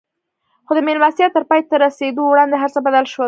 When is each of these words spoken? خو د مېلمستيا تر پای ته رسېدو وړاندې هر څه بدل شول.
خو 0.65 0.71
د 0.77 0.79
مېلمستيا 0.87 1.27
تر 1.35 1.43
پای 1.49 1.61
ته 1.69 1.75
رسېدو 1.85 2.21
وړاندې 2.27 2.55
هر 2.59 2.69
څه 2.75 2.79
بدل 2.87 3.05
شول. 3.13 3.19